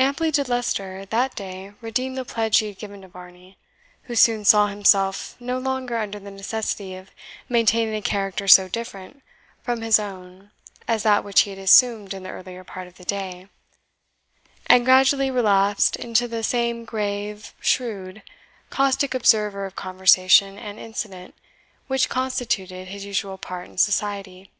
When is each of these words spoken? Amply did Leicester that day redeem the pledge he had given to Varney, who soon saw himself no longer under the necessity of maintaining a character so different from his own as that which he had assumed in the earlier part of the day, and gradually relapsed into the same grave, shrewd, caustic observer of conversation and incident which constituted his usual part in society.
Amply 0.00 0.32
did 0.32 0.48
Leicester 0.48 1.04
that 1.06 1.36
day 1.36 1.74
redeem 1.80 2.16
the 2.16 2.24
pledge 2.24 2.58
he 2.58 2.66
had 2.66 2.76
given 2.76 3.02
to 3.02 3.06
Varney, 3.08 3.56
who 4.10 4.16
soon 4.16 4.44
saw 4.44 4.66
himself 4.66 5.36
no 5.38 5.58
longer 5.58 5.96
under 5.96 6.18
the 6.18 6.32
necessity 6.32 6.96
of 6.96 7.12
maintaining 7.48 7.94
a 7.94 8.02
character 8.02 8.48
so 8.48 8.66
different 8.66 9.22
from 9.62 9.82
his 9.82 10.00
own 10.00 10.50
as 10.88 11.04
that 11.04 11.22
which 11.22 11.42
he 11.42 11.50
had 11.50 11.58
assumed 11.60 12.12
in 12.12 12.24
the 12.24 12.30
earlier 12.30 12.64
part 12.64 12.88
of 12.88 12.96
the 12.96 13.04
day, 13.04 13.46
and 14.66 14.84
gradually 14.84 15.30
relapsed 15.30 15.94
into 15.94 16.26
the 16.26 16.42
same 16.42 16.84
grave, 16.84 17.54
shrewd, 17.60 18.24
caustic 18.70 19.14
observer 19.14 19.66
of 19.66 19.76
conversation 19.76 20.58
and 20.58 20.80
incident 20.80 21.32
which 21.86 22.08
constituted 22.08 22.88
his 22.88 23.04
usual 23.04 23.38
part 23.38 23.68
in 23.68 23.78
society. 23.78 24.50